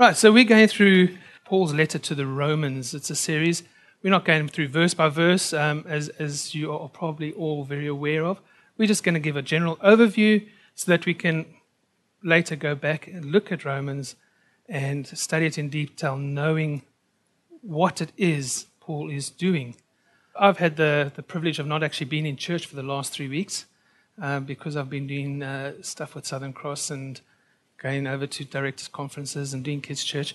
[0.00, 2.94] Right, so we're going through Paul's letter to the Romans.
[2.94, 3.64] It's a series.
[4.00, 7.88] We're not going through verse by verse, um, as, as you are probably all very
[7.88, 8.40] aware of.
[8.76, 11.46] We're just going to give a general overview so that we can
[12.22, 14.14] later go back and look at Romans
[14.68, 16.82] and study it in detail, knowing
[17.62, 19.74] what it is Paul is doing.
[20.38, 23.26] I've had the, the privilege of not actually being in church for the last three
[23.26, 23.66] weeks
[24.22, 27.20] uh, because I've been doing uh, stuff with Southern Cross and
[27.78, 30.34] going over to directors' conferences and doing kids' church.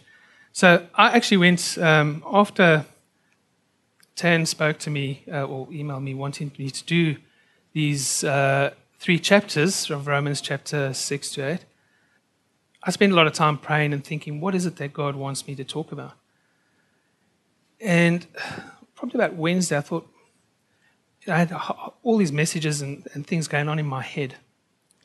[0.52, 2.86] So I actually went um, after
[4.16, 7.18] Tan spoke to me uh, or emailed me wanting me to do
[7.74, 11.60] these uh, three chapters of Romans chapter 6 to 8.
[12.84, 15.48] I spent a lot of time praying and thinking, what is it that God wants
[15.48, 16.14] me to talk about?
[17.80, 18.28] And
[18.96, 20.08] probably about Wednesday, I thought,
[21.28, 21.56] I had
[22.04, 24.36] all these messages and, and things going on in my head.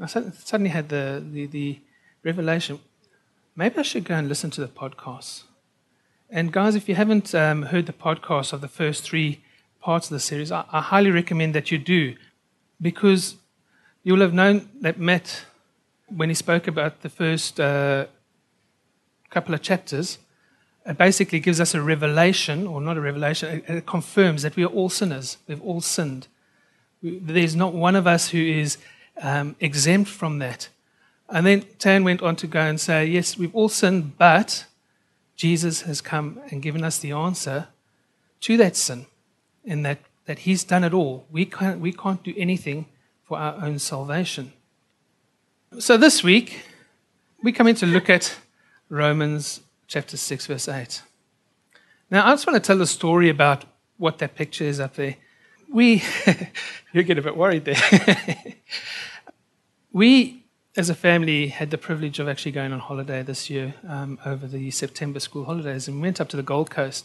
[0.01, 1.79] I suddenly had the, the, the
[2.33, 2.79] revelation
[3.59, 5.43] maybe I should go and listen to the podcast.
[6.31, 9.43] And guys, if you haven't um, heard the podcast of the first three
[9.81, 12.15] parts of the series, I, I, highly recommend that you do,
[12.81, 13.35] because
[14.05, 15.45] you'll have known that Matt,
[16.07, 18.07] when he spoke about the first uh,
[19.29, 20.19] couple of chapters,
[20.87, 24.63] it basically gives us a revelation, or not a revelation, it, it confirms that we
[24.63, 25.39] are all sinners.
[25.49, 26.29] We've all sinned.
[27.03, 28.79] We, there's not one of us who is
[29.21, 30.69] um, exempt from that.
[31.29, 34.65] And then Tan went on to go and say, Yes, we've all sinned, but
[35.37, 37.69] Jesus has come and given us the answer
[38.41, 39.07] to that sin,
[39.65, 41.27] in that, that He's done it all.
[41.31, 42.87] We can't, we can't do anything
[43.25, 44.53] for our own salvation.
[45.79, 46.63] So this week,
[47.43, 48.35] we come in to look at
[48.89, 51.03] Romans chapter 6, verse 8.
[52.11, 53.67] Now, I just want to tell a story about
[53.99, 55.17] what that picture is up there.
[55.71, 56.03] We,
[56.93, 57.83] you get a bit worried there.
[59.93, 60.43] we
[60.79, 64.47] as a family, had the privilege of actually going on holiday this year um, over
[64.47, 67.05] the September school holidays, and we went up to the Gold Coast.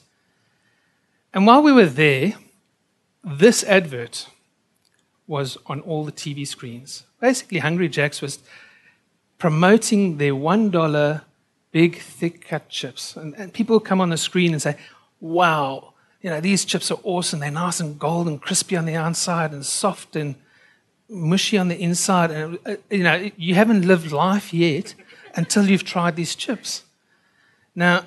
[1.33, 2.35] And while we were there,
[3.23, 4.27] this advert
[5.25, 7.03] was on all the TV screens.
[7.19, 8.37] Basically, Hungry Jack's was
[9.39, 11.21] promoting their $1
[11.71, 13.15] big, thick cut chips.
[13.15, 14.77] And, and people come on the screen and say,
[15.19, 17.39] wow, you know, these chips are awesome.
[17.39, 20.35] They're nice and golden, crispy on the outside and soft and
[21.09, 24.95] mushy on the inside, and uh, you know you haven't lived life yet
[25.35, 26.83] until you've tried these chips.
[27.75, 28.05] Now,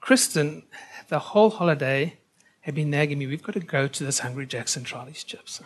[0.00, 0.62] Kristen,
[1.08, 2.18] the whole holiday
[2.62, 3.26] had been nagging me.
[3.26, 5.60] We've got to go to this Hungry Jack's and try these chips.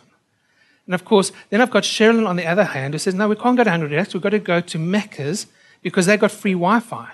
[0.87, 3.37] And of course, then I've got Sherilyn on the other hand who says, "No, we
[3.37, 4.15] can't go to Hungry Jack's.
[4.15, 5.47] We've got to go to Macca's
[5.83, 7.11] because they got free Wi-Fi."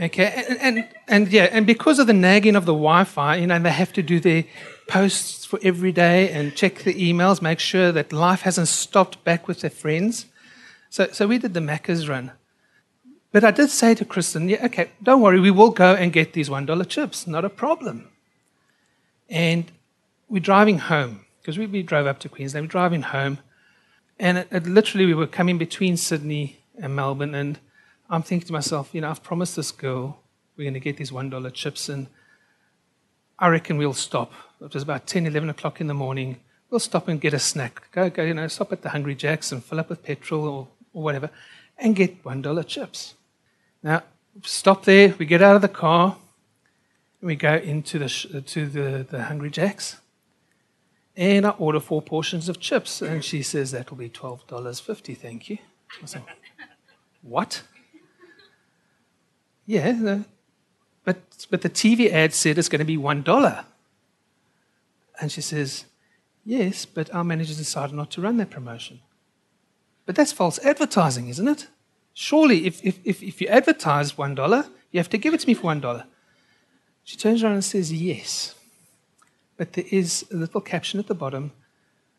[0.00, 3.58] Okay, and, and, and yeah, and because of the nagging of the Wi-Fi, you know,
[3.58, 4.44] they have to do their
[4.90, 9.46] posts for every day and check the emails, make sure that life hasn't stopped back
[9.46, 10.26] with their friends.
[10.90, 12.32] So, so we did the Macca's run.
[13.30, 16.32] But I did say to Kristen, yeah, okay, don't worry, we will go and get
[16.32, 18.08] these $1 chips, not a problem.
[19.28, 19.70] And
[20.28, 23.38] we're driving home, because we, we drove up to Queensland, we're driving home,
[24.18, 27.60] and it, it literally we were coming between Sydney and Melbourne, and
[28.08, 30.18] I'm thinking to myself, you know, I've promised this girl
[30.56, 32.08] we're going to get these $1 chips, and
[33.40, 34.32] I reckon we'll stop.
[34.60, 36.36] It was about 10, 11 o'clock in the morning.
[36.68, 37.90] We'll stop and get a snack.
[37.90, 40.68] Go, go, you know, stop at the Hungry Jacks and fill up with petrol or,
[40.92, 41.30] or whatever
[41.78, 43.14] and get $1 chips.
[43.82, 44.02] Now,
[44.42, 45.14] stop there.
[45.18, 46.16] We get out of the car.
[47.22, 49.96] We go into the, uh, to the, the Hungry Jacks.
[51.16, 53.00] And I order four portions of chips.
[53.00, 55.58] And she says, that'll be $12.50, thank you.
[56.02, 56.20] I say,
[57.22, 57.62] what?
[59.66, 60.22] Yeah,
[61.10, 63.64] but, but the TV ad said it's going to be $1.
[65.20, 65.86] And she says,
[66.44, 69.00] Yes, but our managers decided not to run that promotion.
[70.06, 71.66] But that's false advertising, isn't it?
[72.14, 75.54] Surely, if, if, if, if you advertise $1, you have to give it to me
[75.54, 76.04] for $1.
[77.02, 78.54] She turns around and says, Yes.
[79.56, 81.50] But there is a little caption at the bottom.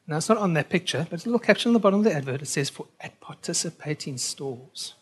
[0.05, 2.03] Now, it's not on that picture, but it's a little caption on the bottom of
[2.03, 2.41] the advert.
[2.41, 4.95] It says, For at participating stores.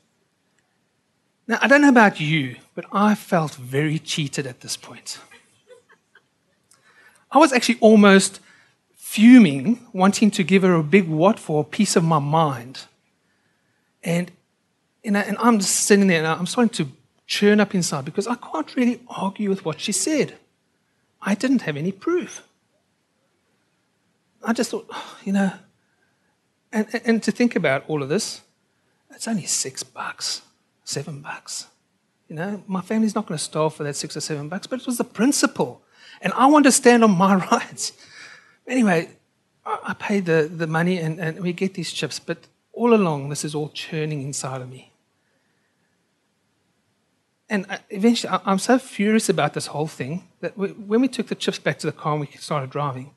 [1.49, 5.17] Now, I don't know about you, but I felt very cheated at this point.
[7.31, 8.39] I was actually almost
[8.93, 12.85] fuming, wanting to give her a big what for a piece of my mind.
[14.03, 14.31] And,
[15.03, 16.91] you know, and I'm just sitting there and I'm starting to
[17.25, 20.37] churn up inside because I can't really argue with what she said.
[21.19, 22.47] I didn't have any proof.
[24.43, 25.51] I just thought, oh, you know,
[26.71, 28.41] and, and to think about all of this,
[29.09, 30.43] it's only six bucks,
[30.89, 31.67] seven bucks.
[32.27, 34.79] You know, my family's not going to starve for that six or seven bucks, but
[34.81, 35.81] it was the principle.
[36.21, 37.93] And I want to stand on my rights.
[38.67, 39.09] Anyway,
[39.65, 43.29] I, I pay the, the money and, and we get these chips, but all along,
[43.29, 44.93] this is all churning inside of me.
[47.49, 51.57] and eventually, I'm so furious about this whole thing that when we took the chips
[51.57, 53.11] back to the car and we started driving,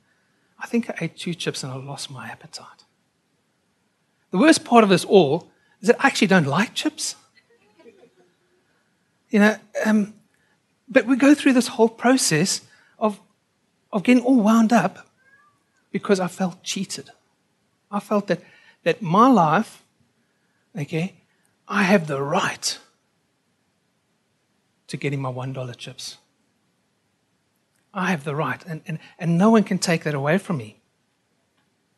[0.59, 2.85] I think I ate two chips and I lost my appetite.
[4.31, 5.51] The worst part of this all
[5.83, 7.17] is that I actually don't like chips.
[9.33, 9.57] You know,
[9.87, 10.13] um,
[10.89, 12.61] but we go through this whole process
[12.99, 13.19] of,
[13.91, 15.09] of getting all wound up
[15.91, 17.09] because I felt cheated.
[17.91, 18.43] I felt that,
[18.85, 19.83] that my life,
[20.79, 21.15] okay,
[21.67, 22.79] I have the right
[24.89, 26.19] to getting my $1 chips.
[27.95, 30.77] I have the right, and, and, and no one can take that away from me.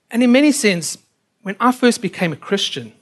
[0.08, 0.98] And in many sense,
[1.42, 2.92] when I first became a Christian,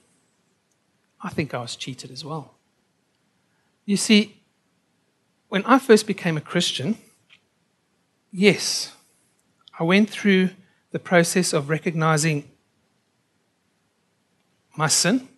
[1.21, 2.52] I think I was cheated as well.
[3.85, 4.41] You see,
[5.49, 6.97] when I first became a Christian,
[8.31, 8.95] yes,
[9.79, 10.51] I went through
[10.93, 12.49] the process of recognizing
[14.77, 15.29] my sin,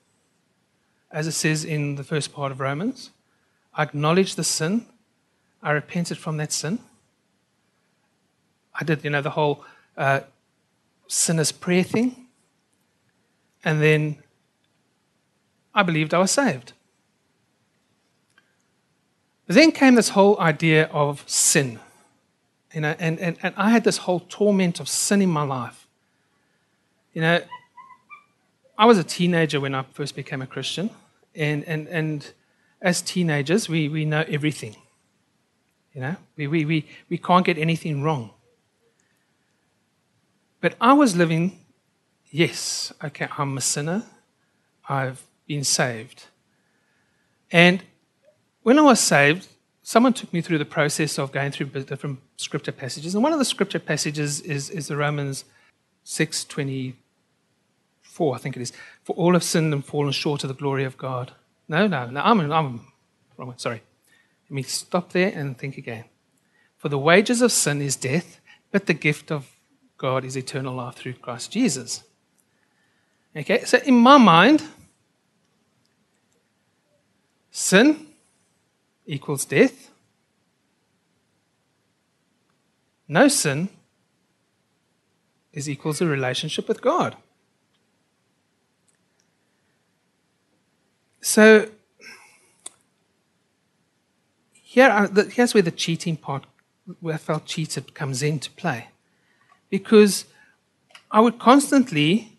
[1.11, 3.11] as it says in the first part of Romans.
[3.73, 4.87] I acknowledged the sin.
[5.63, 6.79] I repented from that sin.
[8.75, 9.65] I did, you know, the whole
[9.97, 10.21] uh,
[11.09, 12.27] sinner's prayer thing.
[13.65, 14.19] And then
[15.75, 16.73] I believed I was saved.
[19.47, 21.79] But then came this whole idea of sin.
[22.73, 25.87] You know, and, and, and I had this whole torment of sin in my life.
[27.13, 27.41] You know,
[28.77, 30.91] I was a teenager when I first became a Christian.
[31.35, 32.33] And, and, and
[32.81, 34.77] as teenagers, we, we know everything.
[35.95, 38.31] You know, we, we, we, we can't get anything wrong.
[40.61, 41.61] But I was living,
[42.31, 44.03] yes, okay, I'm a sinner.
[44.89, 46.25] I've been saved.
[47.53, 47.83] And
[48.65, 49.47] when I was saved,
[49.83, 53.15] someone took me through the process of going through different scripture passages.
[53.15, 55.45] And one of the scripture passages is, is the Romans
[56.03, 58.73] 6 24, I think it is.
[59.05, 61.33] For all have sinned and fallen short of the glory of God.
[61.69, 62.81] No, no, no, I'm, I'm
[63.37, 63.55] wrong.
[63.59, 63.83] Sorry.
[64.49, 66.05] Let me stop there and think again.
[66.79, 68.41] For the wages of sin is death,
[68.71, 69.51] but the gift of
[69.99, 72.03] God is eternal life through Christ Jesus.
[73.37, 74.63] Okay, so in my mind,
[77.51, 78.07] sin
[79.07, 79.91] equals death.
[83.07, 83.69] No sin
[85.53, 87.17] is equals a relationship with God.
[91.21, 91.71] So
[94.53, 96.47] here, here's where the cheating part,
[97.01, 98.89] where I felt cheated, comes into play.
[99.71, 100.25] Because
[101.11, 102.39] I would constantly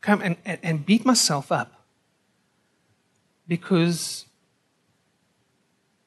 [0.00, 1.84] come and, and, and beat myself up
[3.48, 4.26] because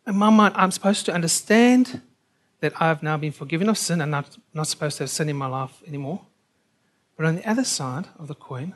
[0.07, 2.01] in my mind, I'm supposed to understand
[2.61, 5.35] that I've now been forgiven of sin and not, not supposed to have sin in
[5.35, 6.21] my life anymore.
[7.17, 8.73] But on the other side of the coin,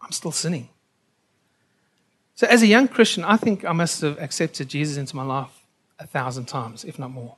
[0.00, 0.68] I'm still sinning.
[2.34, 5.50] So, as a young Christian, I think I must have accepted Jesus into my life
[5.98, 7.36] a thousand times, if not more.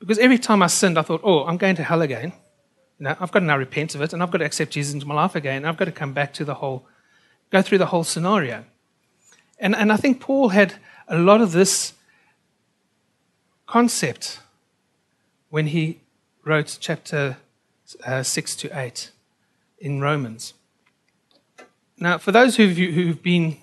[0.00, 2.32] Because every time I sinned, I thought, oh, I'm going to hell again.
[2.98, 4.92] You know, I've got to now repent of it, and I've got to accept Jesus
[4.94, 5.64] into my life again.
[5.64, 6.86] I've got to come back to the whole,
[7.50, 8.64] go through the whole scenario.
[9.58, 10.74] And, and I think Paul had
[11.08, 11.92] a lot of this
[13.66, 14.40] concept
[15.50, 16.00] when he
[16.44, 17.36] wrote chapter
[18.06, 19.10] uh, 6 to 8
[19.78, 20.54] in Romans.
[21.98, 23.56] Now, for those of you who've been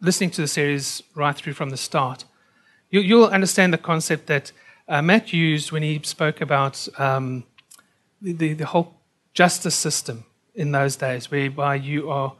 [0.00, 2.24] listening to the series right through from the start,
[2.90, 4.50] you, will understand the concept that
[4.88, 7.44] uh, Matt used when he spoke about um,
[8.20, 8.94] the, the, whole
[9.34, 12.34] justice system in those days, whereby you are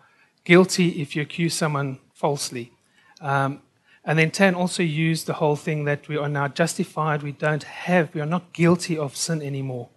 [0.45, 2.73] guilty if you accuse someone falsely.
[3.21, 3.63] Um,
[4.05, 7.65] and then Tan also used the whole thing that we are now justified, we don't
[7.65, 9.89] have, we are not guilty of sin anymore.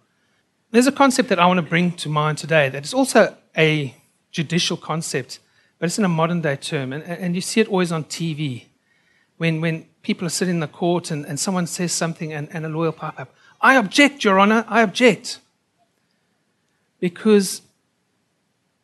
[0.70, 3.94] There's a concept that I want to bring to mind today that is also a
[4.30, 5.38] judicial concept,
[5.78, 6.92] but it's in a modern day term.
[6.92, 8.66] And, and you see it always on TV.
[9.38, 12.66] When, when people are sitting in the court and, and someone says something and, and
[12.66, 15.38] a lawyer pop up, I object, Your Honor, I object.
[17.00, 17.62] Because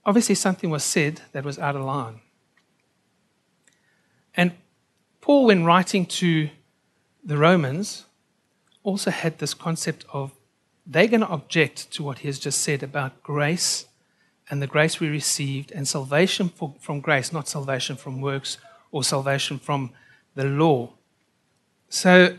[0.07, 2.21] obviously something was said that was out of line.
[4.35, 4.53] And
[5.31, 6.51] Paul, when writing to
[7.23, 8.05] the Romans,
[8.83, 10.33] also had this concept of
[10.85, 13.87] they're going to object to what he has just said about grace
[14.51, 18.59] and the grace we received and salvation for, from grace, not salvation from works
[18.91, 19.93] or salvation from
[20.35, 20.91] the law.
[21.89, 22.37] So,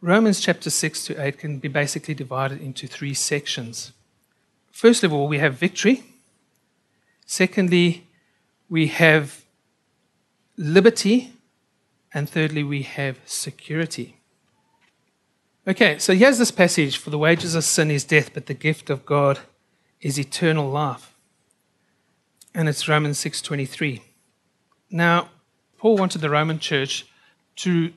[0.00, 3.92] Romans chapter 6 to 8 can be basically divided into three sections.
[4.70, 6.04] First of all, we have victory.
[7.26, 8.06] Secondly,
[8.70, 9.44] we have
[10.56, 11.34] liberty.
[12.14, 14.16] And thirdly, we have security.
[15.66, 18.90] Okay, so here's this passage For the wages of sin is death, but the gift
[18.90, 19.40] of God
[20.00, 21.14] is eternal life.
[22.54, 24.02] And it's Romans 6:23.
[24.90, 25.30] Now,
[25.78, 27.06] Paul wanted the Roman church
[27.56, 27.92] to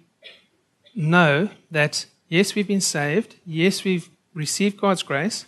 [0.96, 5.46] know that, yes, we've been saved, yes, we've received God's grace,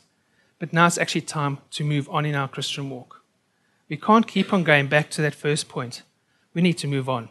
[0.59, 3.23] but now it's actually time to move on in our Christian walk.
[3.89, 6.03] We can't keep on going back to that first point.
[6.53, 7.29] We need to move on.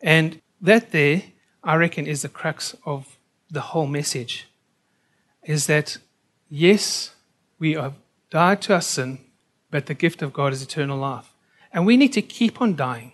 [0.00, 1.22] And that there,
[1.62, 3.16] I reckon, is the crux of
[3.50, 4.48] the whole message.
[5.44, 5.98] Is that,
[6.48, 7.14] yes,
[7.58, 7.94] we have
[8.30, 9.18] died to our sin,
[9.70, 11.32] but the gift of God is eternal life.
[11.72, 13.12] And we need to keep on dying.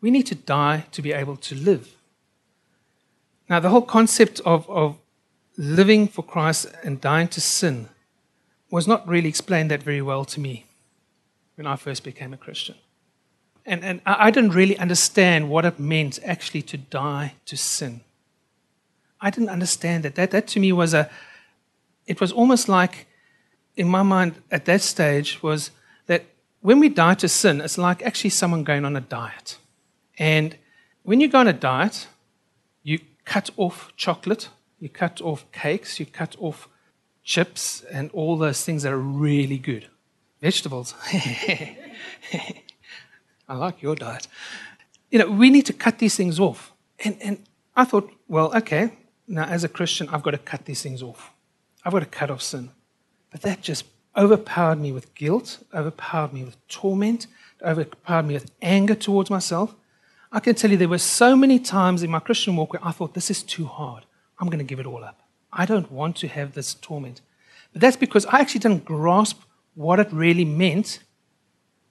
[0.00, 1.96] We need to die to be able to live.
[3.48, 4.96] Now, the whole concept of, of
[5.56, 7.88] living for Christ and dying to sin
[8.70, 10.66] was not really explained that very well to me
[11.54, 12.74] when I first became a Christian.
[13.66, 18.00] And, and I didn't really understand what it meant actually to die to sin.
[19.20, 20.16] I didn't understand that.
[20.16, 21.08] That, that to me was a,
[22.06, 23.06] it was almost like,
[23.74, 25.70] in my mind at that stage, was
[26.06, 26.26] that
[26.60, 29.56] when we die to sin, it's like actually someone going on a diet.
[30.18, 30.56] And
[31.02, 32.06] when you go on a diet,
[32.82, 36.68] you cut off chocolate, you cut off cakes, you cut off
[37.22, 39.88] chips, and all those things that are really good.
[40.42, 40.94] Vegetables.
[43.48, 44.26] I like your diet.
[45.10, 46.72] You know, we need to cut these things off.
[47.04, 47.38] And, and
[47.76, 48.92] I thought, well, okay,
[49.26, 51.32] now as a Christian, I've got to cut these things off.
[51.84, 52.70] I've got to cut off sin.
[53.30, 53.84] But that just
[54.16, 57.26] overpowered me with guilt, overpowered me with torment,
[57.62, 59.74] overpowered me with anger towards myself.
[60.32, 62.92] I can tell you there were so many times in my Christian walk where I
[62.92, 64.04] thought, this is too hard.
[64.38, 65.20] I'm going to give it all up.
[65.52, 67.20] I don't want to have this torment.
[67.72, 69.40] But that's because I actually didn't grasp
[69.74, 71.00] what it really meant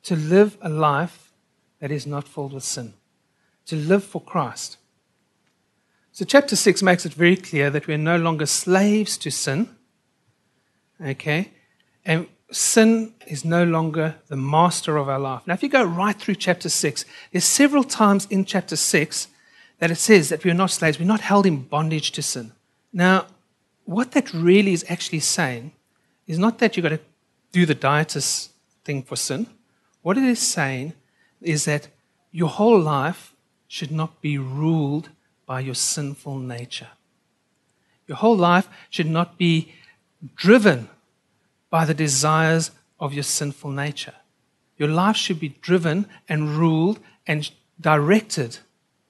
[0.03, 1.22] to live a life
[1.83, 2.93] that is not filled with sin,
[3.65, 4.77] to live for Christ.
[6.13, 9.67] So, chapter 6 makes it very clear that we're no longer slaves to sin.
[11.05, 11.51] Okay?
[12.05, 15.45] And sin is no longer the master of our life.
[15.45, 19.27] Now, if you go right through chapter 6, there's several times in chapter 6
[19.79, 22.53] that it says that we're not slaves, we're not held in bondage to sin.
[22.93, 23.25] Now,
[23.83, 25.73] what that really is actually saying
[26.27, 27.01] is not that you've got to
[27.51, 28.51] do the dietist
[28.85, 29.47] thing for sin.
[30.01, 30.93] What it is saying
[31.43, 31.87] is that
[32.31, 33.33] your whole life
[33.67, 35.09] should not be ruled
[35.45, 36.89] by your sinful nature.
[38.07, 39.73] Your whole life should not be
[40.35, 40.89] driven
[41.69, 44.13] by the desires of your sinful nature.
[44.77, 48.59] Your life should be driven and ruled and directed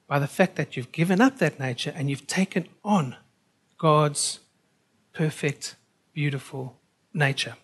[0.06, 3.16] by the fact that you've given up that nature and you've taken on
[3.78, 4.40] God's
[5.12, 5.76] perfect,
[6.12, 6.76] beautiful
[7.12, 7.56] nature.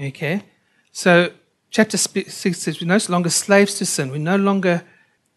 [0.00, 0.42] Okay?
[0.92, 1.32] So,
[1.76, 4.10] chapter 6 says we're no longer slaves to sin.
[4.10, 4.82] We're no longer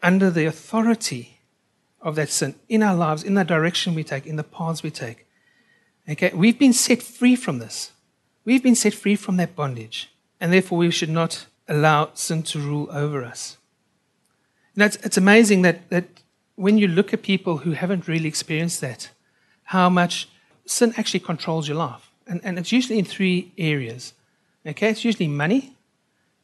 [0.02, 1.38] under the authority
[2.00, 4.90] of that sin in our lives, in the direction we take, in the paths we
[4.90, 5.26] take.
[6.08, 7.92] Okay, we've been set free from this.
[8.46, 12.58] We've been set free from that bondage, and therefore we should not allow sin to
[12.58, 13.58] rule over us.
[14.74, 16.06] Now, it's, it's amazing that, that
[16.54, 19.10] when you look at people who haven't really experienced that,
[19.64, 20.26] how much
[20.64, 22.10] sin actually controls your life.
[22.26, 24.14] And, and it's usually in three areas.
[24.66, 25.76] Okay, it's usually money,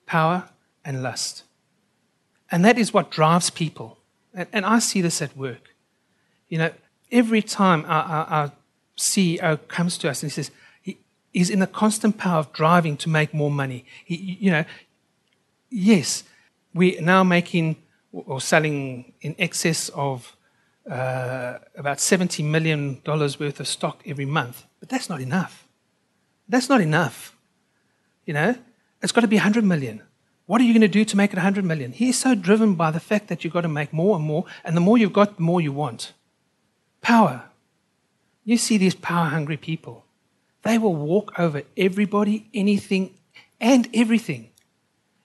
[0.06, 0.48] power,
[0.84, 1.42] and lust.
[2.50, 3.98] And that is what drives people.
[4.32, 5.74] And, and I see this at work.
[6.48, 6.70] You know,
[7.10, 8.52] every time our, our, our
[8.96, 10.98] CEO comes to us and he says, he,
[11.32, 13.84] he's in the constant power of driving to make more money.
[14.04, 14.64] He, you know,
[15.70, 16.24] yes,
[16.72, 17.76] we're now making
[18.12, 20.36] or selling in excess of
[20.90, 25.66] uh, about $70 million worth of stock every month, but that's not enough.
[26.48, 27.36] That's not enough.
[28.24, 28.54] You know,
[29.02, 30.02] it's got to be 100 million.
[30.46, 31.92] What are you going to do to make it 100 million?
[31.92, 34.76] He's so driven by the fact that you've got to make more and more, and
[34.76, 36.12] the more you've got, the more you want.
[37.00, 37.44] Power.
[38.44, 40.04] You see these power hungry people.
[40.62, 43.14] They will walk over everybody, anything,
[43.60, 44.50] and everything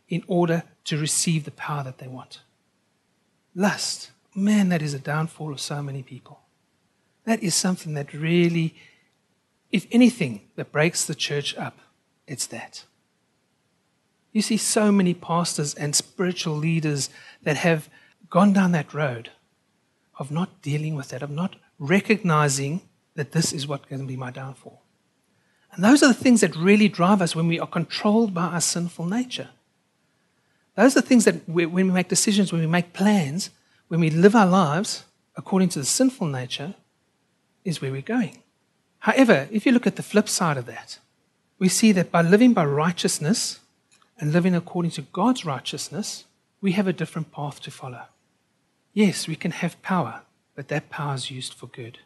[0.09, 2.41] in order to receive the power that they want.
[3.55, 4.11] Lust.
[4.33, 6.39] Man, that is a downfall of so many people.
[7.25, 8.75] That is something that really,
[9.71, 11.77] if anything, that breaks the church up,
[12.27, 12.85] it's that.
[14.31, 17.09] You see so many pastors and spiritual leaders
[17.43, 17.89] that have
[18.29, 19.29] gone down that road
[20.17, 22.81] of not dealing with that, of not recognizing
[23.15, 24.81] that this is what's going to be my downfall.
[25.73, 28.61] And those are the things that really drive us when we are controlled by our
[28.61, 29.49] sinful nature.
[30.75, 33.49] Those are the things that we, when we make decisions, when we make plans,
[33.87, 36.75] when we live our lives according to the sinful nature,
[37.63, 38.41] is where we're going.
[38.99, 40.99] However, if you look at the flip side of that,
[41.57, 43.60] we see that by living by righteousness
[44.21, 46.25] and living according to God's righteousness,
[46.61, 48.03] we have a different path to follow.
[48.93, 50.21] Yes, we can have power,
[50.55, 51.97] but that power is used for good.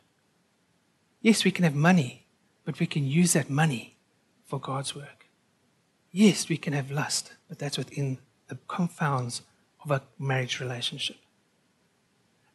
[1.22, 2.25] Yes, we can have money,
[2.63, 3.98] but we can use that money
[4.45, 5.25] for God's work.
[6.12, 9.41] Yes, we can have lust, but that's within the confounds
[9.84, 11.17] of a marriage relationship.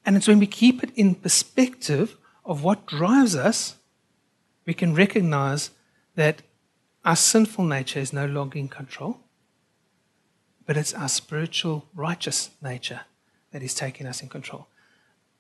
[0.07, 3.77] And it's when we keep it in perspective of what drives us,
[4.65, 5.71] we can recognize
[6.15, 6.41] that
[7.05, 9.19] our sinful nature is no longer in control,
[10.71, 13.01] but it's our spiritual righteous nature
[13.51, 14.69] that is taking us in control.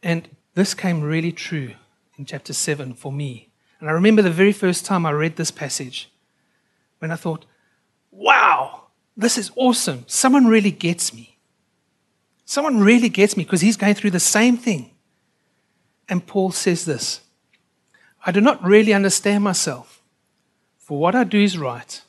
[0.02, 1.74] And this came really true
[2.18, 3.48] in chapter 7 for me.
[3.78, 6.10] And I remember the very first time I read this passage
[6.98, 7.44] when I thought,
[8.10, 10.02] wow, this is awesome.
[10.08, 11.38] Someone really gets me.
[12.44, 14.90] Someone really gets me because he's going through the same thing.
[16.08, 17.20] And Paul says this
[18.26, 20.02] I do not really understand myself,
[20.76, 22.02] for what I do is right,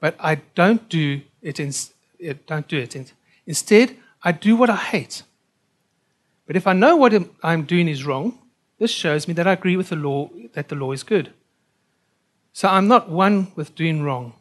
[0.00, 1.60] but I don't do it.
[1.60, 1.72] In,
[2.22, 3.14] Eh, don't do it.
[3.46, 5.22] Instead, I do what I hate.
[6.46, 8.38] But if I know what I'm doing is wrong,
[8.78, 11.32] this shows me that I agree with the law, that the law is good.
[12.52, 14.34] So I'm not one with doing wrong.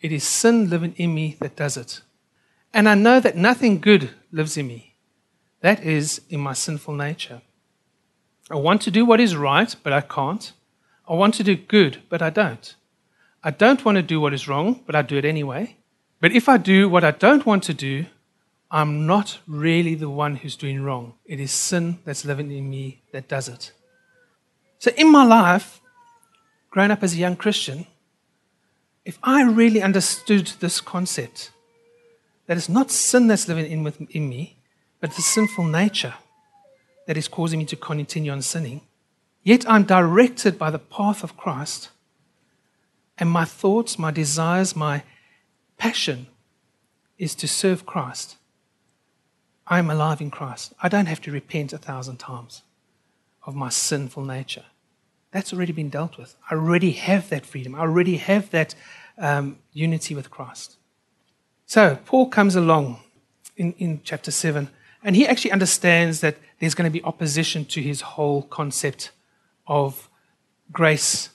[0.00, 2.02] It is sin living in me that does it.
[2.72, 4.96] And I know that nothing good lives in me.
[5.60, 7.40] That is in my sinful nature.
[8.50, 10.52] I want to do what is right, but I can't.
[11.08, 12.74] I want to do good, but I don't.
[13.42, 15.76] I don't want to do what is wrong, but I do it anyway.
[16.24, 18.06] But if I do what I don't want to do,
[18.70, 21.12] I'm not really the one who's doing wrong.
[21.26, 23.72] It is sin that's living in me that does it.
[24.78, 25.82] So in my life,
[26.70, 27.86] growing up as a young Christian,
[29.04, 31.50] if I really understood this concept,
[32.46, 34.56] that it's not sin that's living in, with, in me,
[35.02, 36.14] but the sinful nature
[37.06, 38.80] that is causing me to continue on sinning,
[39.42, 41.90] yet I'm directed by the path of Christ,
[43.18, 45.02] and my thoughts, my desires, my
[45.76, 46.26] passion
[47.18, 48.36] is to serve Christ.
[49.66, 50.74] I'm alive in Christ.
[50.82, 52.62] I don't have to repent a thousand times
[53.46, 54.64] of my sinful nature.
[55.30, 56.36] That's already been dealt with.
[56.50, 57.74] I already have that freedom.
[57.74, 58.74] I already have that
[59.18, 60.76] um, unity with Christ.
[61.66, 63.00] So, Paul comes along
[63.56, 64.68] in, in chapter 7,
[65.02, 69.10] and he actually understands that there's going to be opposition to his whole concept
[69.66, 70.08] of
[70.70, 71.30] grace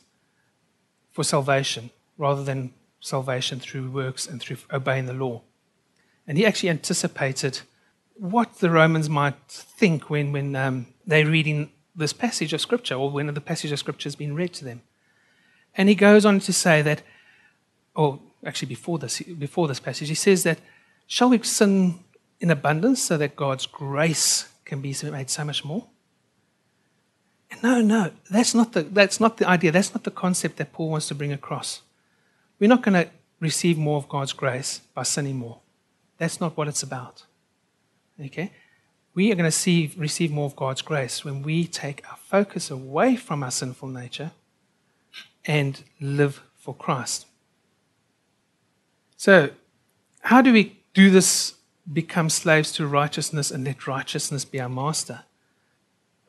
[1.11, 5.41] for salvation rather than salvation through works and through obeying the law.
[6.27, 7.62] And he actually anticipated
[8.15, 13.09] what the Romans might think when, when um, they're reading this passage of Scripture or
[13.09, 14.81] when the passage of Scripture has been read to them.
[15.75, 17.01] And he goes on to say that,
[17.95, 20.59] or actually before this, before this passage, he says that,
[21.07, 21.99] shall we sin
[22.39, 25.88] in abundance so that God's grace can be made so much more?
[27.63, 29.71] No, no, that's not the, that's not the idea.
[29.71, 31.81] That's not the concept that Paul wants to bring across.
[32.59, 35.59] We're not going to receive more of God's grace by sinning more.
[36.17, 37.23] That's not what it's about.
[38.23, 38.51] Okay?
[39.15, 42.69] We are going to see, receive more of God's grace when we take our focus
[42.69, 44.31] away from our sinful nature
[45.45, 47.25] and live for Christ.
[49.17, 49.51] So,
[50.21, 51.55] how do we do this,
[51.91, 55.21] become slaves to righteousness and let righteousness be our master?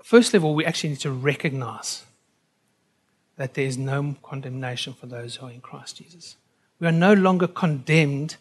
[0.02, 2.04] First of all, we actually need to recognize
[3.40, 6.36] that there is no condemnation for those who are in Christ Jesus.
[6.78, 8.36] We are no longer condemned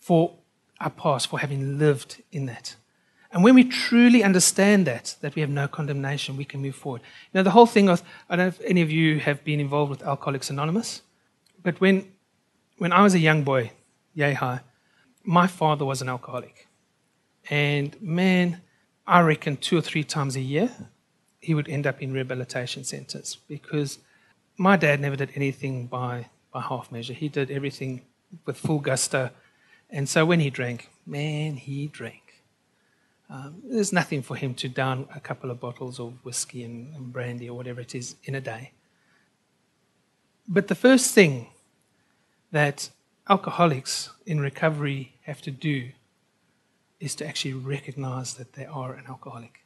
[0.00, 0.34] for
[0.78, 2.76] our past, for having lived in that.
[3.32, 7.00] And when we truly understand that, that we have no condemnation, we can move forward.
[7.32, 9.88] Know, the whole thing of, I don't know if any of you have been involved
[9.88, 11.00] with Alcoholics Anonymous,
[11.62, 12.06] but when,
[12.76, 13.72] when I was a young boy,
[14.12, 14.60] yay high,
[15.24, 16.68] my father was an alcoholic.
[17.48, 18.60] And man,
[19.06, 20.70] I reckon two or three times a year,
[21.40, 23.98] he would end up in rehabilitation centers because
[24.56, 27.12] my dad never did anything by, by half measure.
[27.12, 28.02] He did everything
[28.44, 29.30] with full gusto
[29.90, 32.42] and so when he drank, man, he drank.
[33.28, 37.12] Um, there's nothing for him to down a couple of bottles of whiskey and, and
[37.12, 38.72] brandy or whatever it is in a day.
[40.46, 41.48] But the first thing
[42.52, 42.90] that
[43.28, 45.90] alcoholics in recovery have to do
[47.00, 49.64] is to actually recognize that they are an alcoholic.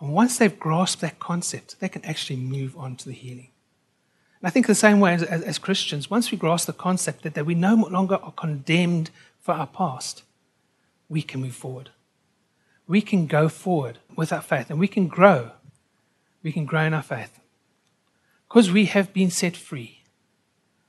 [0.00, 3.50] And once they've grasped that concept, they can actually move on to the healing.
[4.40, 7.22] And I think the same way as, as, as Christians, once we grasp the concept
[7.22, 10.22] that, that we no longer are condemned for our past,
[11.08, 11.90] we can move forward.
[12.86, 15.50] We can go forward with our faith and we can grow.
[16.42, 17.40] We can grow in our faith.
[18.48, 20.02] Because we have been set free.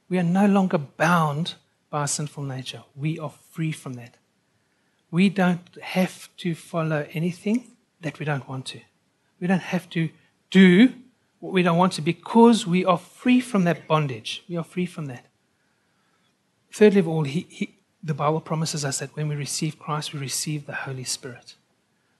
[0.08, 1.56] We are no longer bound
[1.89, 2.84] by our sinful nature.
[2.95, 4.15] We are free from that.
[5.12, 8.80] We don't have to follow anything that we don't want to.
[9.39, 10.10] We don't have to
[10.52, 10.93] do
[11.39, 14.43] what we don't want to because we are free from that bondage.
[14.49, 15.25] We are free from that.
[16.71, 20.19] Thirdly of all, he, he, the Bible promises us that when we receive Christ, we
[20.19, 21.56] receive the Holy Spirit.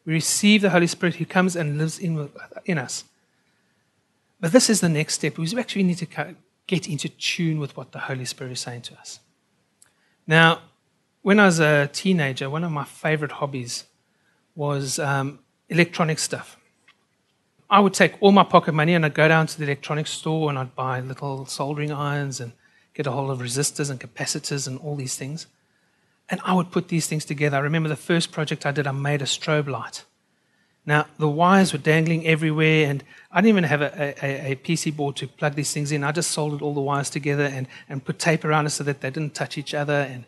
[0.05, 2.29] We receive the Holy Spirit who comes and lives in,
[2.65, 3.03] in us.
[4.39, 5.38] But this is the next step.
[5.38, 6.36] We actually need to
[6.67, 9.19] get into tune with what the Holy Spirit is saying to us.
[10.25, 10.62] Now,
[11.21, 13.86] when I was a teenager, one of my favorite hobbies
[14.55, 16.58] was um, electronic stuff.
[17.69, 20.49] I would take all my pocket money and I'd go down to the electronics store
[20.49, 22.53] and I'd buy little soldering irons and
[22.95, 25.45] get a hold of resistors and capacitors and all these things.
[26.29, 27.58] And I would put these things together.
[27.58, 30.03] I remember the first project I did, I made a strobe light.
[30.86, 34.95] Now, the wires were dangling everywhere, and I didn't even have a, a, a, PC
[34.95, 36.03] board to plug these things in.
[36.03, 39.01] I just soldered all the wires together and, and put tape around it so that
[39.01, 39.93] they didn't touch each other.
[39.93, 40.25] And,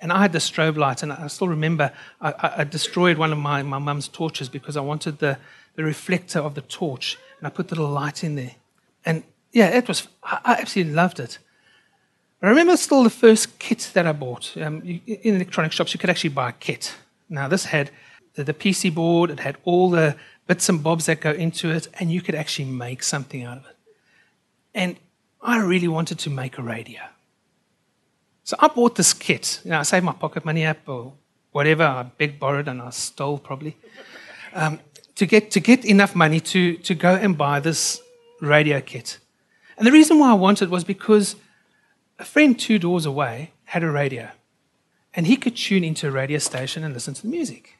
[0.00, 3.38] and I had the strobe light, and I still remember I, I destroyed one of
[3.38, 5.38] my, my mum's torches because I wanted the,
[5.74, 8.56] the reflector of the torch, and I put the little light in there.
[9.04, 11.38] And yeah, it was, I, absolutely loved it.
[12.42, 14.54] I remember still the first kit that I bought.
[14.56, 16.94] Um, in electronic shops, you could actually buy a kit.
[17.28, 17.90] Now, this had
[18.34, 21.88] the, the, PC board, it had all the bits and bobs that go into it,
[21.98, 23.76] and you could actually make something out of it.
[24.74, 24.96] And
[25.40, 27.00] I really wanted to make a radio.
[28.42, 29.60] So I bought this kit.
[29.64, 31.14] You know, I saved my pocket money up or
[31.52, 31.84] whatever.
[31.84, 33.76] I begged, borrowed, and I stole probably
[34.52, 34.80] um,
[35.16, 38.00] to get to get enough money to to go and buy this
[38.40, 39.18] radio kit.
[39.76, 41.36] And the reason why I wanted was because
[42.18, 44.30] a friend two doors away had a radio,
[45.14, 47.76] and he could tune into a radio station and listen to the music.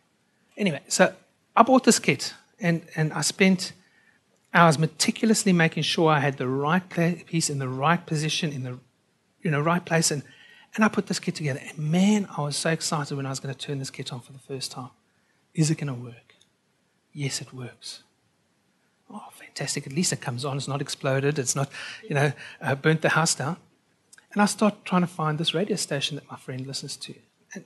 [0.57, 1.15] Anyway, so
[1.57, 3.73] I bought this kit, and and I spent
[4.53, 6.83] hours meticulously making sure I had the right
[7.27, 8.79] piece in the right position in the
[9.43, 10.23] you know right place and
[10.75, 11.61] and I put this kit together.
[11.63, 14.21] And man, I was so excited when I was going to turn this kit on
[14.21, 14.91] for the first time.
[15.55, 16.24] Is it going to work?
[17.15, 18.03] Yes, it works.
[19.11, 19.87] Oh, fantastic.
[19.87, 20.57] At least it comes on.
[20.57, 21.39] It's not exploded.
[21.39, 21.71] It's not,
[22.03, 23.57] you know, uh, burnt the house down.
[24.33, 27.15] And I start trying to find this radio station that my friend listens to.
[27.55, 27.65] And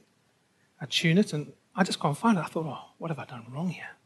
[0.80, 2.42] I tune it and I just can't find it.
[2.42, 3.96] I thought, oh, what have I done wrong here?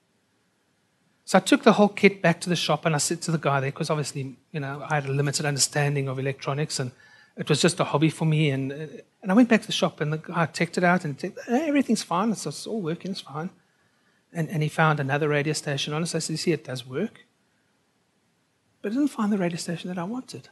[1.24, 3.38] So I took the whole kit back to the shop and I said to the
[3.38, 6.92] guy there, because obviously, you know, I had a limited understanding of electronics and
[7.37, 8.50] it was just a hobby for me.
[8.50, 11.18] And, and I went back to the shop and the guy checked it out and
[11.18, 12.31] said, everything's fine.
[12.31, 13.12] It's, it's, all working.
[13.12, 13.50] It's fine.
[14.33, 16.07] And, and he found another radio station on it.
[16.07, 17.27] So I said, see, it does work.
[18.81, 20.49] But I didn't find the radio station that I wanted.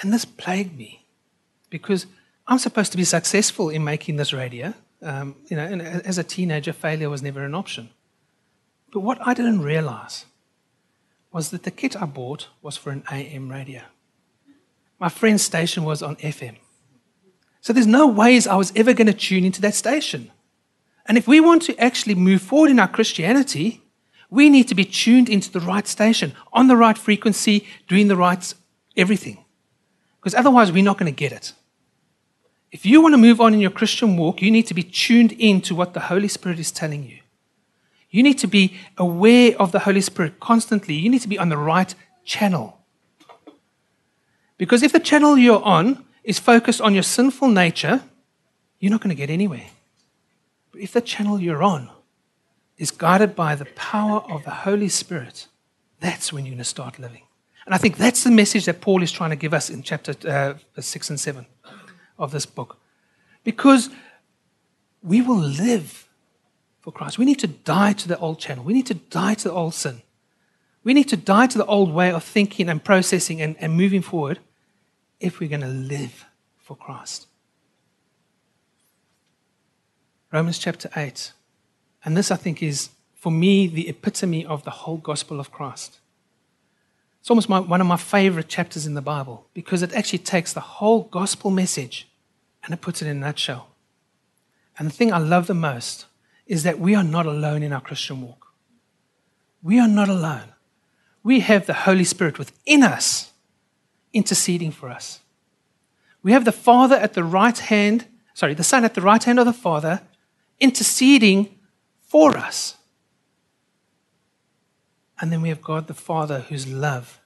[0.00, 1.06] And this plagued me
[1.70, 2.06] because
[2.46, 4.74] I'm supposed to be successful in making this radio.
[5.02, 7.90] Um, you know, and as a teenager, failure was never an option.
[8.92, 10.26] But what I didn't realize
[11.32, 13.82] was that the kit I bought was for an AM radio
[15.00, 16.56] my friend's station was on FM.
[17.62, 20.30] So there's no ways I was ever going to tune into that station.
[21.10, 23.82] And if we want to actually move forward in our Christianity,
[24.30, 28.14] we need to be tuned into the right station, on the right frequency, doing the
[28.14, 28.54] right
[28.96, 29.44] everything.
[30.20, 31.52] Because otherwise, we're not going to get it.
[32.70, 35.32] If you want to move on in your Christian walk, you need to be tuned
[35.32, 37.18] in to what the Holy Spirit is telling you.
[38.10, 40.94] You need to be aware of the Holy Spirit constantly.
[40.94, 41.92] You need to be on the right
[42.24, 42.78] channel.
[44.58, 48.00] Because if the channel you're on is focused on your sinful nature,
[48.78, 49.66] you're not going to get anywhere.
[50.72, 51.90] But if the channel you're on
[52.78, 55.46] is guided by the power of the Holy Spirit,
[56.00, 57.22] that's when you're going to start living.
[57.66, 60.14] And I think that's the message that Paul is trying to give us in chapter
[60.28, 61.46] uh, 6 and 7
[62.18, 62.78] of this book.
[63.44, 63.90] Because
[65.02, 66.08] we will live
[66.80, 67.18] for Christ.
[67.18, 68.64] We need to die to the old channel.
[68.64, 70.02] We need to die to the old sin.
[70.82, 74.02] We need to die to the old way of thinking and processing and, and moving
[74.02, 74.38] forward
[75.20, 76.24] if we're going to live
[76.56, 77.26] for Christ.
[80.32, 81.32] Romans chapter 8.
[82.04, 85.98] And this, I think, is, for me, the epitome of the whole gospel of Christ.
[87.20, 90.52] It's almost my, one of my favorite chapters in the Bible because it actually takes
[90.52, 92.08] the whole gospel message
[92.64, 93.68] and it puts it in a nutshell.
[94.78, 96.06] And the thing I love the most
[96.46, 98.54] is that we are not alone in our Christian walk.
[99.62, 100.54] We are not alone.
[101.22, 103.32] We have the Holy Spirit within us
[104.12, 105.20] interceding for us.
[106.22, 109.38] We have the Father at the right hand, sorry, the Son at the right hand
[109.38, 110.00] of the Father,
[110.60, 111.58] interceding
[112.02, 112.76] for us.
[115.20, 117.20] And then we have God the Father whose love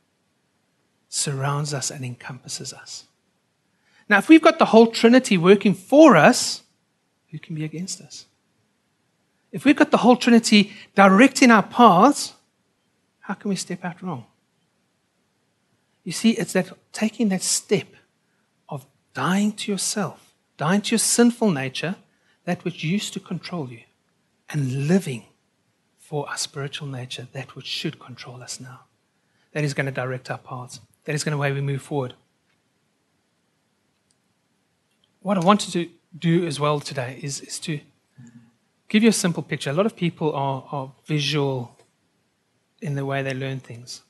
[1.09, 3.05] surrounds us and encompasses us.
[4.09, 6.63] Now, if we've got the whole Trinity working for us,
[7.31, 8.27] who can be against us?
[9.53, 12.35] If we've got the whole Trinity directing our paths,
[13.21, 14.27] how can we step out wrong?
[16.03, 17.87] You see, it's that taking that step
[18.69, 21.97] of dying to yourself, dying to your sinful nature,
[22.45, 23.81] that which used to control you,
[24.51, 25.25] and living
[25.99, 28.81] for our spiritual nature, that which should control us now.
[29.53, 30.81] That is going to direct our paths.
[31.05, 32.15] That is going to way we move forward.
[35.21, 37.81] What I wanted to do as well today is, is to
[38.89, 39.71] give you a simple picture.
[39.71, 41.79] A lot of people are, are visual
[42.83, 44.03] in the way they learn things.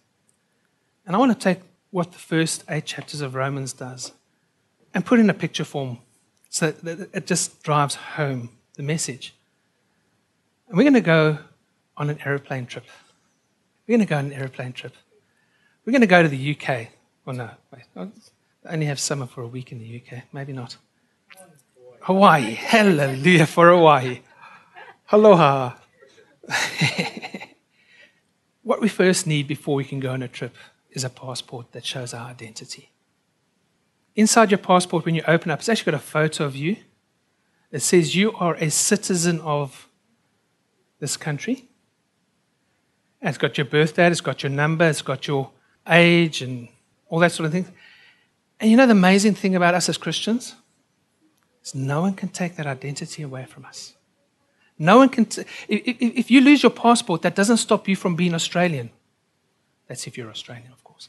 [1.06, 4.12] And I want to take what the first eight chapters of Romans does
[4.92, 5.98] and put in a picture form
[6.54, 9.34] So it just drives home the message.
[10.68, 11.38] And we're going to go
[11.96, 12.84] on an aeroplane trip.
[13.88, 14.94] We're going to go on an aeroplane trip.
[15.84, 16.90] We're going to go to the UK.
[17.24, 17.82] Well, no, wait.
[17.96, 18.08] I
[18.72, 20.22] only have summer for a week in the UK.
[20.32, 20.76] Maybe not.
[22.02, 22.54] Hawaii.
[22.54, 24.20] Hallelujah for Hawaii.
[25.10, 25.74] Aloha.
[28.62, 30.54] what we first need before we can go on a trip
[30.92, 32.90] is a passport that shows our identity.
[34.16, 36.76] Inside your passport, when you open up, it's actually got a photo of you.
[37.72, 39.88] It says you are a citizen of
[41.00, 41.64] this country.
[43.20, 45.50] And it's got your birth date, it's got your number, it's got your
[45.88, 46.68] age, and
[47.08, 47.66] all that sort of thing.
[48.60, 50.54] And you know the amazing thing about us as Christians?
[51.64, 53.94] Is no one can take that identity away from us.
[54.78, 55.24] No one can.
[55.24, 58.90] T- if, if you lose your passport, that doesn't stop you from being Australian.
[59.88, 61.08] That's if you're Australian, of course.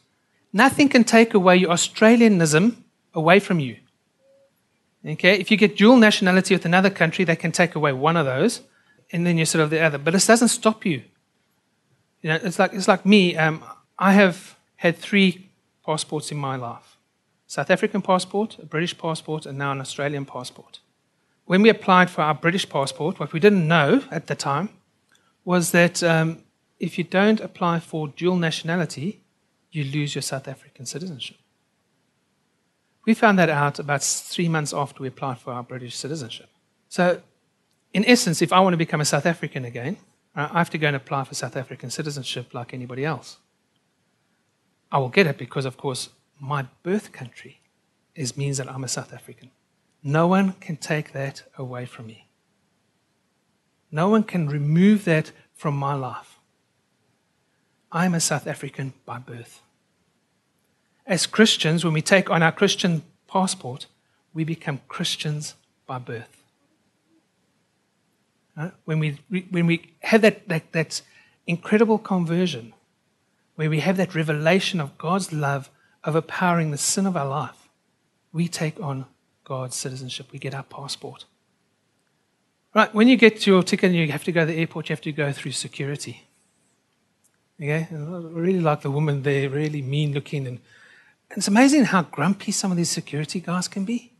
[0.53, 2.77] Nothing can take away your Australianism
[3.15, 3.77] away from you.
[5.05, 5.39] Okay?
[5.39, 8.61] If you get dual nationality with another country, they can take away one of those,
[9.11, 9.97] and then you're sort of the other.
[9.97, 11.01] But it doesn't stop you.
[12.21, 13.35] You know, it's like, it's like me.
[13.35, 13.63] Um,
[13.97, 15.49] I have had three
[15.85, 16.97] passports in my life
[17.47, 20.79] South African passport, a British passport, and now an Australian passport
[21.45, 24.69] when we applied for our British passport, what we didn't know at the time
[25.43, 26.43] was that um,
[26.79, 29.21] if you don't apply for dual nationality,
[29.71, 31.37] you lose your South African citizenship.
[33.05, 36.49] We found that out about three months after we applied for our British citizenship.
[36.89, 37.21] So,
[37.93, 39.97] in essence, if I want to become a South African again,
[40.35, 43.37] I have to go and apply for South African citizenship like anybody else.
[44.91, 47.61] I will get it because, of course, my birth country
[48.15, 49.51] is, means that I'm a South African.
[50.03, 52.27] No one can take that away from me.
[53.91, 56.39] No one can remove that from my life.
[57.91, 59.61] I'm a South African by birth.
[61.07, 63.85] As Christians, when we take on our Christian passport,
[64.33, 66.43] we become Christians by birth.
[68.57, 71.01] Uh, when, we, when we have that, that, that
[71.45, 72.73] incredible conversion,
[73.55, 75.69] where we have that revelation of God's love
[76.05, 77.69] overpowering the sin of our life,
[78.33, 79.05] we take on
[79.43, 80.27] God's citizenship.
[80.31, 81.25] We get our passport.
[82.73, 84.93] Right, when you get your ticket and you have to go to the airport, you
[84.93, 86.23] have to go through security.
[87.61, 87.87] Okay?
[87.89, 90.45] I really like the woman there, really mean looking.
[90.45, 90.59] And
[91.31, 94.13] it's amazing how grumpy some of these security guys can be.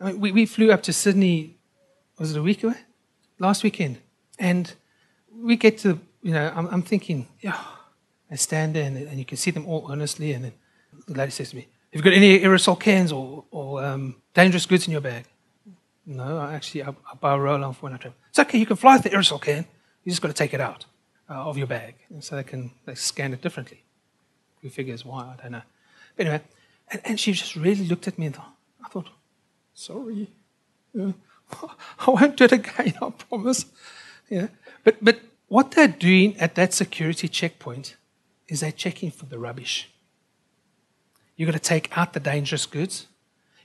[0.00, 1.56] I mean, we, we flew up to Sydney,
[2.18, 2.76] was it a week away?
[3.38, 3.98] Last weekend.
[4.38, 4.72] And
[5.34, 7.58] we get to, you know, I'm, I'm thinking, yeah,
[8.30, 10.32] I stand there and, and, you can see them all earnestly.
[10.32, 10.52] And then
[11.06, 14.66] the lady says to me, have you got any aerosol cans or, or um, dangerous
[14.66, 15.24] goods in your bag?
[16.04, 18.18] No, I actually, I, I buy a roll on for when I travel.
[18.28, 19.66] It's okay, you can fly with the aerosol can.
[20.04, 20.84] You just got to take it out
[21.28, 21.94] uh, of your bag.
[22.10, 23.82] And so they can they scan it differently.
[24.62, 25.34] Who figures why?
[25.36, 25.62] I don't know.
[26.16, 26.42] But anyway,
[26.90, 28.36] and, and she just really looked at me and
[28.84, 29.08] I thought,
[29.74, 30.30] sorry.
[30.98, 31.12] Uh,
[31.98, 33.66] I won't do it again, I promise.
[34.28, 34.48] Yeah.
[34.84, 37.96] But, but what they're doing at that security checkpoint
[38.48, 39.90] is they're checking for the rubbish.
[41.36, 43.06] You've got to take out the dangerous goods.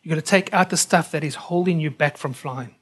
[0.04, 2.76] You've got to take out the stuff that is holding you back from flying.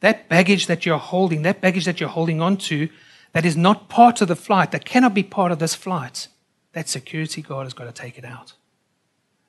[0.00, 2.88] That baggage that you're holding, that baggage that you're holding on to,
[3.32, 6.28] that is not part of the flight, that cannot be part of this flight,
[6.78, 8.52] that security guard has got to take it out.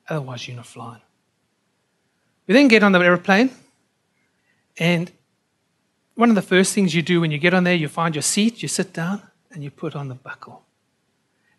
[0.08, 1.00] Otherwise, you're not flying.
[2.48, 3.50] We then get on the aeroplane,
[4.76, 5.12] and
[6.16, 8.22] one of the first things you do when you get on there, you find your
[8.22, 10.64] seat, you sit down, and you put on the buckle.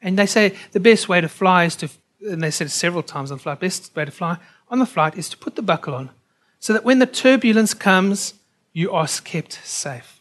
[0.02, 3.02] And they say the best way to fly is to, and they said it several
[3.02, 5.62] times on the flight, best way to fly on the flight is to put the
[5.62, 6.10] buckle on
[6.60, 8.34] so that when the turbulence comes,
[8.74, 10.20] you are kept safe.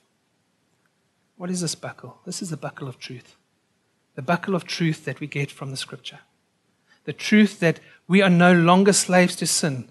[1.37, 2.21] What is this buckle?
[2.25, 3.35] This is the buckle of truth.
[4.15, 6.21] The buckle of truth that we get from the scripture.
[7.05, 9.91] The truth that we are no longer slaves to sin,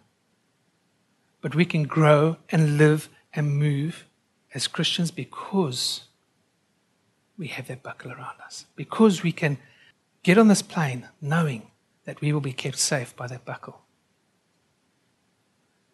[1.41, 4.05] but we can grow and live and move
[4.53, 6.01] as Christians because
[7.37, 9.57] we have that buckle around us, because we can
[10.23, 11.71] Get on this plane knowing
[12.05, 13.81] that we will be kept safe by that buckle.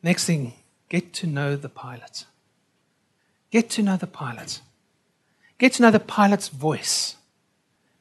[0.02, 0.54] Next thing,
[0.90, 2.26] get to know the pilot.
[3.52, 4.62] Get to know the pilot.
[5.58, 7.16] Get to know the pilot's voice.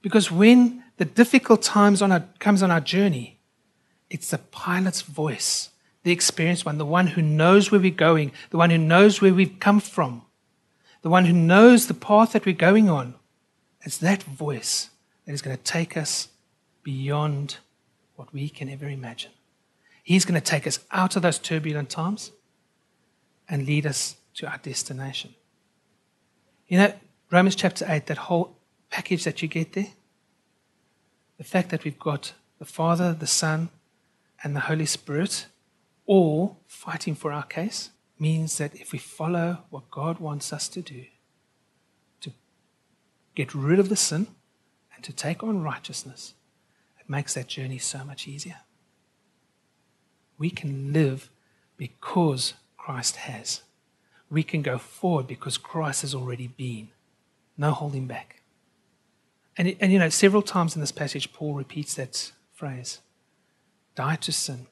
[0.05, 3.41] Because when the difficult times on our, comes on our journey,
[4.11, 5.71] it's the pilot's voice,
[6.03, 9.33] the experienced one, the one who knows where we're going, the one who knows where
[9.33, 10.21] we've come from,
[11.01, 13.15] the one who knows the path that we're going on.
[13.81, 14.91] It's that voice
[15.25, 16.29] that is going to take us
[16.83, 17.57] beyond
[18.17, 19.31] what we can ever imagine.
[20.03, 22.31] He's going to take us out of those turbulent times
[23.49, 25.35] and lead us to our destination.
[26.69, 26.93] You know,
[27.31, 28.59] Romans chapter 8, that whole
[28.95, 29.93] package that you get there,
[31.37, 33.71] the fact that we've got the Father, the Son,
[34.41, 35.47] and the Holy Spirit
[36.07, 40.81] all fighting for our case means that if we follow what God wants us to
[40.81, 41.07] do,
[42.21, 42.31] to
[43.35, 44.29] get rid of the sin
[44.95, 46.35] and to take on righteousness,
[47.01, 48.61] it makes that journey so much easier.
[50.39, 51.31] We can live
[51.77, 53.63] because Christ has.
[54.31, 56.91] We can go forward because Christ has already been.
[57.59, 58.44] No holding back.
[59.57, 63.01] And, and you know, several times in this passage, Paul repeats that phrase
[63.95, 64.67] die to sin,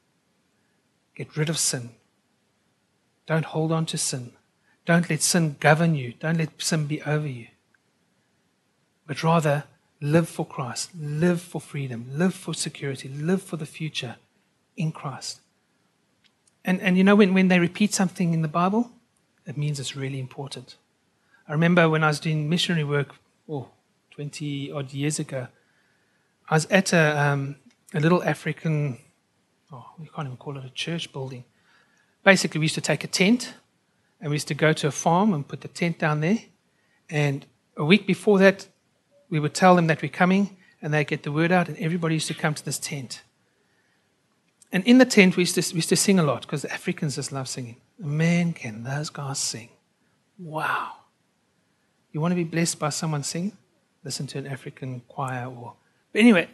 [1.15, 1.91] get rid of sin,
[3.27, 4.33] don't hold on to sin.
[4.85, 6.15] Don't let sin govern you.
[6.19, 7.47] Don't let sin be over you.
[9.07, 9.65] But rather,
[10.01, 14.17] live for Christ, live for freedom, live for security, live for the future
[14.77, 15.41] in Christ.
[16.65, 18.91] And, and you know, when, when they repeat something in the Bible,
[19.47, 20.77] it means it's really important.
[21.49, 23.15] I remember when I was doing missionary work,
[23.49, 23.69] oh,
[24.13, 25.49] 20 odd years ago,
[26.49, 27.57] I was at a, um,
[27.95, 28.99] a little African,
[29.73, 31.45] oh, we can't even call it a church building.
[32.23, 33.55] Basically, we used to take a tent
[34.21, 36.39] and we used to go to a farm and put the tent down there.
[37.09, 37.47] And
[37.77, 38.69] a week before that,
[39.31, 42.15] we would tell them that we're coming and they get the word out, and everybody
[42.15, 43.23] used to come to this tent.
[44.73, 46.73] And in the tent, we used to, we used to sing a lot because the
[46.73, 47.77] Africans just love singing.
[47.99, 49.69] Man, can those guys sing!
[50.39, 50.95] Wow.
[52.11, 53.57] You want to be blessed by someone singing?
[54.05, 55.47] Listen to an African choir.
[55.47, 55.75] Or...
[56.13, 56.49] But anyway,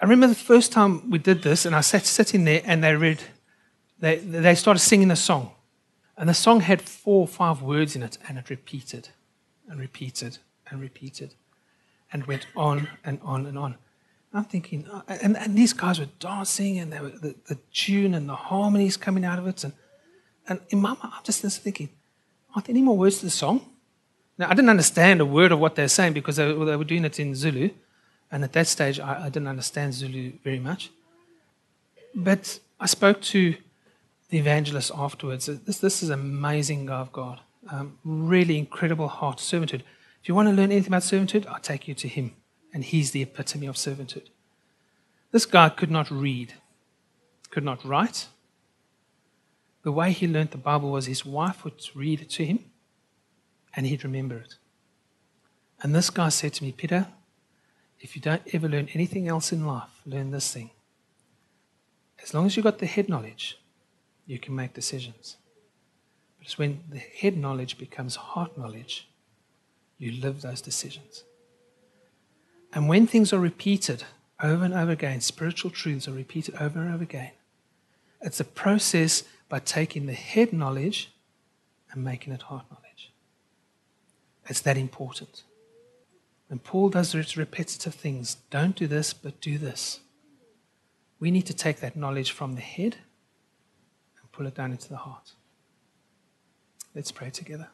[0.00, 2.94] I remember the first time we did this, and I sat sitting there, and they
[2.94, 3.22] read,
[4.00, 5.52] they, they started singing a song.
[6.16, 9.08] And the song had four or five words in it, and it repeated
[9.68, 11.34] and repeated and repeated
[12.12, 13.76] and went on and on and on.
[14.34, 18.28] I'm thinking, uh, and, and these guys were dancing, and were, the, the tune and
[18.28, 19.62] the harmonies coming out of it.
[19.62, 19.74] And,
[20.48, 21.90] and in my mind, I'm just thinking,
[22.54, 23.71] aren't there any more words to the song?
[24.38, 27.04] Now, I didn't understand a word of what they're saying because they, they were doing
[27.04, 27.70] it in Zulu.
[28.30, 30.90] And at that stage, I, I didn't understand Zulu very much.
[32.14, 33.54] But I spoke to
[34.30, 35.46] the evangelist afterwards.
[35.46, 37.40] This, this is an amazing guy of God.
[37.70, 39.82] Um, really incredible heart, servanthood.
[40.22, 42.32] If you want to learn anything about servanthood, I'll take you to him
[42.72, 44.28] and he's the epitome of servanthood.
[45.30, 46.54] This guy could not read,
[47.50, 48.28] could not write.
[49.82, 52.60] The way he learned the Bible was his wife would read it to him,
[53.74, 54.56] and he'd remember it.
[55.82, 57.08] And this guy said to me, Peter,
[58.00, 60.70] if you don't ever learn anything else in life, learn this thing.
[62.22, 63.58] As long as you've got the head knowledge,
[64.26, 65.36] you can make decisions.
[66.38, 69.08] But it's when the head knowledge becomes heart knowledge,
[69.98, 71.24] you live those decisions.
[72.72, 74.04] And when things are repeated
[74.42, 77.32] over and over again, spiritual truths are repeated over and over again,
[78.20, 81.12] it's a process by taking the head knowledge
[81.90, 82.81] and making it heart knowledge.
[84.48, 85.44] It's that important.
[86.48, 90.00] When Paul does its repetitive things, don't do this, but do this.
[91.18, 92.96] We need to take that knowledge from the head
[94.20, 95.32] and pull it down into the heart.
[96.94, 97.68] Let's pray together.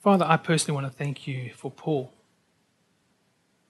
[0.00, 2.12] Father, I personally want to thank you for Paul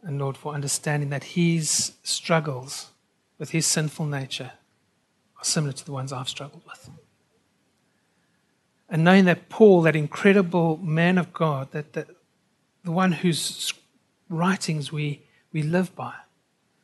[0.02, 2.90] and Lord, for understanding that his struggles
[3.38, 4.52] with his sinful nature
[5.38, 6.90] are similar to the ones I've struggled with.
[8.90, 12.08] And knowing that Paul, that incredible man of God, that, that
[12.82, 13.72] the one whose
[14.28, 15.22] writings we,
[15.52, 16.14] we live by,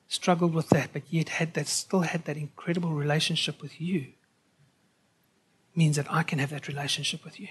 [0.06, 4.06] struggled with that, but yet had that still had that incredible relationship with you,
[5.74, 7.48] means that I can have that relationship with you.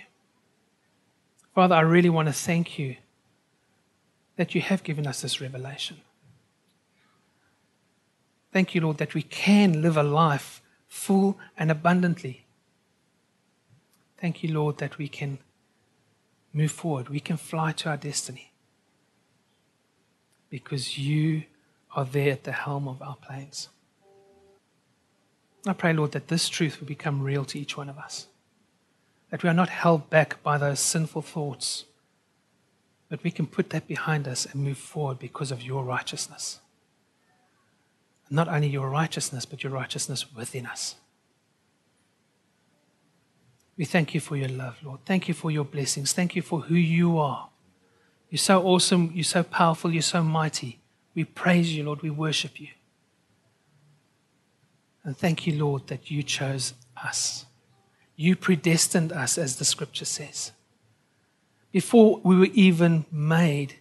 [1.53, 2.95] Father, I really want to thank you
[4.37, 5.97] that you have given us this revelation.
[8.51, 12.44] Thank you, Lord, that we can live a life full and abundantly.
[14.19, 15.39] Thank you, Lord, that we can
[16.53, 17.09] move forward.
[17.09, 18.51] We can fly to our destiny
[20.49, 21.43] because you
[21.95, 23.69] are there at the helm of our planes.
[25.67, 28.27] I pray, Lord, that this truth will become real to each one of us.
[29.31, 31.85] That we are not held back by those sinful thoughts
[33.09, 36.59] but we can put that behind us and move forward because of your righteousness.
[38.29, 40.95] Not only your righteousness, but your righteousness within us.
[43.77, 45.01] We thank you for your love, Lord.
[45.05, 46.13] Thank you for your blessings.
[46.13, 47.49] Thank you for who you are.
[48.29, 49.11] You're so awesome.
[49.13, 49.91] You're so powerful.
[49.91, 50.79] You're so mighty.
[51.13, 52.01] We praise you, Lord.
[52.01, 52.69] We worship you.
[55.03, 57.45] And thank you, Lord, that you chose us.
[58.15, 60.51] You predestined us, as the scripture says.
[61.71, 63.75] Before we were even made,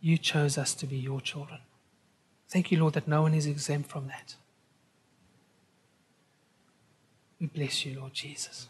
[0.00, 1.58] you chose us to be your children.
[2.48, 4.36] Thank you, Lord, that no one is exempt from that.
[7.40, 8.68] We bless you, Lord Jesus.